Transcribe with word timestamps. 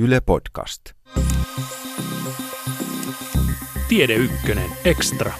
Yle 0.00 0.20
Podcast. 0.20 0.82
Tiede 3.88 4.14
Ykkönen 4.14 4.70
Extra. 4.84 5.32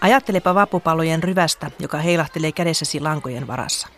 Ajattelepa 0.00 0.54
vappupallojen 0.54 1.22
ryvästä, 1.22 1.70
joka 1.78 1.98
heilahtelee 1.98 2.52
kädessäsi 2.52 3.00
lankojen 3.00 3.46
varassa. 3.46 3.88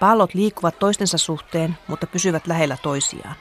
Pallot 0.00 0.34
liikkuvat 0.34 0.78
toistensa 0.78 1.18
suhteen, 1.18 1.78
mutta 1.88 2.06
pysyvät 2.06 2.46
lähellä 2.46 2.76
toisiaan. 2.82 3.36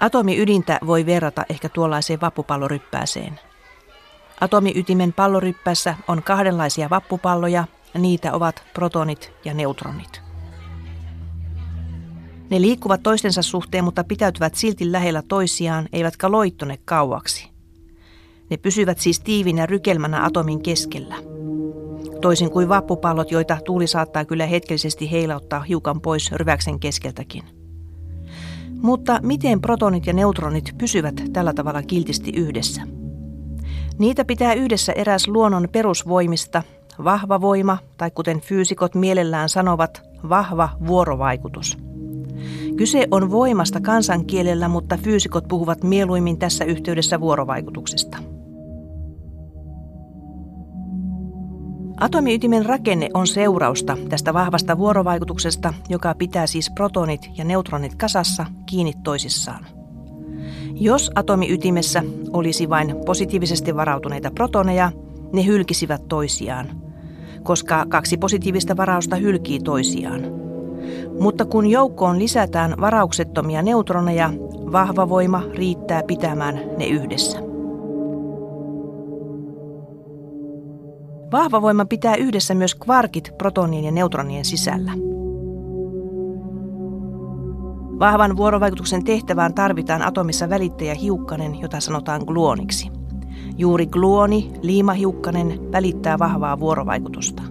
Atomiydintä 0.00 0.78
voi 0.86 1.06
verrata 1.06 1.44
ehkä 1.48 1.68
tuollaiseen 1.68 2.20
vappupalloryppääseen. 2.20 3.49
Atomiytimen 4.40 5.12
palloryppäässä 5.12 5.94
on 6.08 6.22
kahdenlaisia 6.22 6.90
vappupalloja, 6.90 7.64
ja 7.94 8.00
niitä 8.00 8.32
ovat 8.32 8.62
protonit 8.74 9.32
ja 9.44 9.54
neutronit. 9.54 10.22
Ne 12.50 12.60
liikkuvat 12.60 13.02
toistensa 13.02 13.42
suhteen, 13.42 13.84
mutta 13.84 14.04
pitäytyvät 14.04 14.54
silti 14.54 14.92
lähellä 14.92 15.22
toisiaan, 15.28 15.88
eivätkä 15.92 16.30
loittone 16.30 16.78
kauaksi. 16.84 17.50
Ne 18.50 18.56
pysyvät 18.56 18.98
siis 18.98 19.20
tiivinä 19.20 19.66
rykelmänä 19.66 20.24
atomin 20.24 20.62
keskellä. 20.62 21.14
Toisin 22.20 22.50
kuin 22.50 22.68
vappupallot, 22.68 23.30
joita 23.30 23.58
tuuli 23.64 23.86
saattaa 23.86 24.24
kyllä 24.24 24.46
hetkellisesti 24.46 25.10
heilauttaa 25.10 25.60
hiukan 25.60 26.00
pois 26.00 26.32
ryväksen 26.32 26.80
keskeltäkin. 26.80 27.42
Mutta 28.82 29.20
miten 29.22 29.60
protonit 29.60 30.06
ja 30.06 30.12
neutronit 30.12 30.74
pysyvät 30.78 31.14
tällä 31.32 31.52
tavalla 31.54 31.82
kiltisti 31.82 32.30
yhdessä? 32.36 32.82
Niitä 34.00 34.24
pitää 34.24 34.54
yhdessä 34.54 34.92
eräs 34.92 35.28
luonnon 35.28 35.68
perusvoimista, 35.72 36.62
vahva 37.04 37.40
voima, 37.40 37.78
tai 37.96 38.10
kuten 38.10 38.40
fyysikot 38.40 38.94
mielellään 38.94 39.48
sanovat, 39.48 40.02
vahva 40.28 40.68
vuorovaikutus. 40.86 41.78
Kyse 42.76 43.06
on 43.10 43.30
voimasta 43.30 43.80
kansankielellä, 43.80 44.68
mutta 44.68 44.96
fyysikot 44.96 45.48
puhuvat 45.48 45.82
mieluimmin 45.82 46.38
tässä 46.38 46.64
yhteydessä 46.64 47.20
vuorovaikutuksesta. 47.20 48.18
Atomiytimen 52.00 52.66
rakenne 52.66 53.08
on 53.14 53.26
seurausta 53.26 53.96
tästä 54.08 54.34
vahvasta 54.34 54.78
vuorovaikutuksesta, 54.78 55.74
joka 55.88 56.14
pitää 56.14 56.46
siis 56.46 56.70
protonit 56.74 57.30
ja 57.38 57.44
neutronit 57.44 57.94
kasassa 57.94 58.46
kiinni 58.66 58.92
toisissaan. 59.04 59.79
Jos 60.80 61.10
atomiytimessä 61.14 62.02
olisi 62.32 62.68
vain 62.68 62.96
positiivisesti 63.06 63.76
varautuneita 63.76 64.30
protoneja, 64.30 64.92
ne 65.32 65.46
hylkisivät 65.46 66.08
toisiaan, 66.08 66.66
koska 67.42 67.86
kaksi 67.88 68.16
positiivista 68.16 68.76
varausta 68.76 69.16
hylkii 69.16 69.60
toisiaan. 69.60 70.22
Mutta 71.20 71.44
kun 71.44 71.66
joukkoon 71.66 72.18
lisätään 72.18 72.74
varauksettomia 72.80 73.62
neutroneja, 73.62 74.30
vahva 74.72 75.08
voima 75.08 75.42
riittää 75.54 76.02
pitämään 76.02 76.60
ne 76.78 76.86
yhdessä. 76.86 77.38
Vahva 81.32 81.62
voima 81.62 81.84
pitää 81.84 82.16
yhdessä 82.16 82.54
myös 82.54 82.74
kvarkit 82.74 83.30
protonien 83.38 83.84
ja 83.84 83.90
neutronien 83.90 84.44
sisällä. 84.44 85.09
Vahvan 88.00 88.36
vuorovaikutuksen 88.36 89.04
tehtävään 89.04 89.54
tarvitaan 89.54 90.02
atomissa 90.02 90.50
välittäjä 90.50 90.94
hiukkanen, 90.94 91.60
jota 91.60 91.80
sanotaan 91.80 92.22
gluoniksi. 92.26 92.90
Juuri 93.58 93.86
gluoni, 93.86 94.50
liimahiukkanen, 94.62 95.72
välittää 95.72 96.18
vahvaa 96.18 96.60
vuorovaikutusta. 96.60 97.42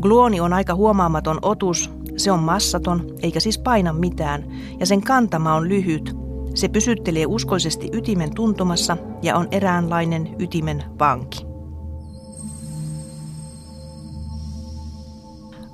Gluoni 0.00 0.40
on 0.40 0.52
aika 0.52 0.74
huomaamaton 0.74 1.38
otus, 1.42 1.90
se 2.16 2.32
on 2.32 2.42
massaton 2.42 3.04
eikä 3.22 3.40
siis 3.40 3.58
paina 3.58 3.92
mitään 3.92 4.44
ja 4.80 4.86
sen 4.86 5.02
kantama 5.02 5.54
on 5.54 5.68
lyhyt. 5.68 6.16
Se 6.54 6.68
pysyttelee 6.68 7.26
uskoisesti 7.26 7.90
ytimen 7.92 8.34
tuntumassa 8.34 8.96
ja 9.22 9.36
on 9.36 9.48
eräänlainen 9.50 10.36
ytimen 10.38 10.84
vanki. 10.98 11.46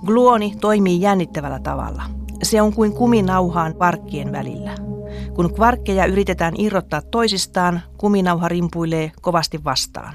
Gluoni 0.07 0.55
toimii 0.61 1.01
jännittävällä 1.01 1.59
tavalla. 1.59 2.22
Se 2.43 2.63
on 2.63 2.73
kuin 2.73 2.93
kuminauhaan 2.93 3.75
kvarkkien 3.75 4.33
välillä. 4.33 4.75
Kun 5.35 5.55
kvarkkeja 5.55 6.07
yritetään 6.07 6.55
irrottaa 6.59 7.03
toisistaan, 7.03 7.81
kuminauha 7.99 8.49
rimpuilee 8.49 9.13
kovasti 9.21 9.65
vastaan. 9.65 10.15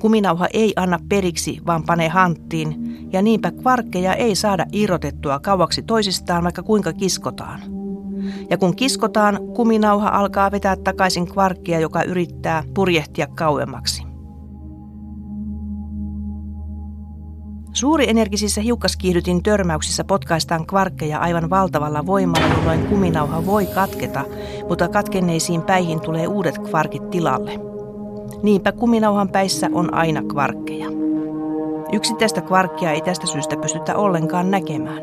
Kuminauha 0.00 0.46
ei 0.52 0.72
anna 0.76 0.98
periksi, 1.08 1.60
vaan 1.66 1.82
panee 1.82 2.08
hanttiin, 2.08 2.96
ja 3.12 3.22
niinpä 3.22 3.50
kvarkkeja 3.50 4.14
ei 4.14 4.34
saada 4.34 4.66
irrotettua 4.72 5.38
kauaksi 5.38 5.82
toisistaan, 5.82 6.44
vaikka 6.44 6.62
kuinka 6.62 6.92
kiskotaan. 6.92 7.60
Ja 8.50 8.58
kun 8.58 8.76
kiskotaan, 8.76 9.38
kuminauha 9.54 10.08
alkaa 10.08 10.50
vetää 10.50 10.76
takaisin 10.76 11.26
kvarkkia, 11.26 11.80
joka 11.80 12.02
yrittää 12.02 12.64
purjehtia 12.74 13.26
kauemmaksi. 13.26 14.05
Suurienergisissä 17.76 18.60
hiukkaskiihdytin 18.60 19.42
törmäyksissä 19.42 20.04
potkaistaan 20.04 20.66
kvarkkeja 20.66 21.18
aivan 21.18 21.50
valtavalla 21.50 22.06
voimalla, 22.06 22.54
jolloin 22.54 22.86
kuminauha 22.86 23.46
voi 23.46 23.66
katketa, 23.66 24.24
mutta 24.68 24.88
katkenneisiin 24.88 25.62
päihin 25.62 26.00
tulee 26.00 26.26
uudet 26.26 26.58
kvarkit 26.58 27.10
tilalle. 27.10 27.60
Niinpä 28.42 28.72
kuminauhan 28.72 29.28
päissä 29.28 29.68
on 29.72 29.94
aina 29.94 30.22
kvarkkeja. 30.22 30.86
Yksittäistä 31.92 32.40
kvarkkia 32.40 32.92
ei 32.92 33.00
tästä 33.00 33.26
syystä 33.26 33.56
pystytä 33.56 33.96
ollenkaan 33.96 34.50
näkemään. 34.50 35.02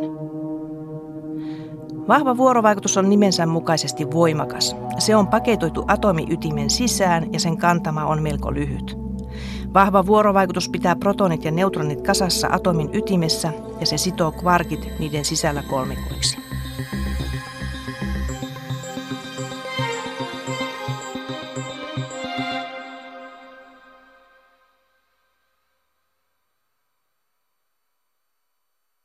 Vahva 2.07 2.38
vuorovaikutus 2.38 2.97
on 2.97 3.09
nimensä 3.09 3.45
mukaisesti 3.45 4.12
voimakas. 4.12 4.75
Se 4.97 5.16
on 5.16 5.28
paketoitu 5.28 5.85
atomiytimen 5.88 6.69
sisään 6.69 7.33
ja 7.33 7.39
sen 7.39 7.57
kantama 7.57 8.06
on 8.06 8.22
melko 8.22 8.53
lyhyt. 8.53 9.02
Vahva 9.73 10.06
vuorovaikutus 10.06 10.69
pitää 10.69 10.95
protonit 10.95 11.45
ja 11.45 11.51
neutronit 11.51 12.01
kasassa 12.01 12.47
atomin 12.51 12.95
ytimessä 12.95 13.53
ja 13.79 13.85
se 13.85 13.97
sitoo 13.97 14.31
kvarkit 14.31 15.00
niiden 15.00 15.25
sisällä 15.25 15.63
kolmikoiksi. 15.69 16.42